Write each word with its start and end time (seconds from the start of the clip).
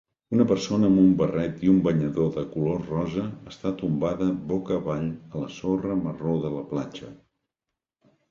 Una 0.35 0.45
persona 0.51 0.87
amb 0.91 1.01
un 1.01 1.09
barret 1.17 1.59
i 1.65 1.69
un 1.73 1.81
banyador 1.87 2.29
de 2.37 2.45
color 2.55 2.87
rosa 2.93 3.25
està 3.51 3.73
tombada 3.83 4.29
boca 4.53 4.75
avall 4.79 5.05
a 5.11 5.41
la 5.43 5.51
sorra 5.57 5.99
marró 6.07 6.33
de 6.47 6.53
la 6.57 6.67
platja. 6.73 7.11